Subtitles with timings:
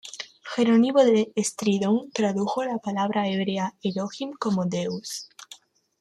[0.55, 5.29] Jerónimo de Estridón tradujo la palabra hebrea Elohim como Deus.